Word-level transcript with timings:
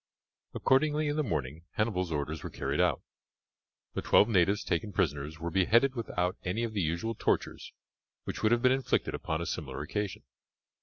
Accordingly 0.55 1.09
in 1.09 1.15
the 1.15 1.21
morning 1.21 1.65
Hannibal's 1.73 2.11
orders 2.11 2.41
were 2.41 2.49
carried 2.49 2.81
out; 2.81 3.03
the 3.93 4.01
twelve 4.01 4.27
natives 4.27 4.63
taken 4.63 4.91
prisoners 4.91 5.37
were 5.39 5.51
beheaded 5.51 5.93
without 5.93 6.37
any 6.43 6.63
of 6.63 6.73
the 6.73 6.81
usual 6.81 7.13
tortures 7.13 7.71
which 8.23 8.41
would 8.41 8.51
have 8.51 8.63
been 8.63 8.71
inflicted 8.71 9.13
upon 9.13 9.41
a 9.41 9.45
similar 9.45 9.79
occasion. 9.83 10.23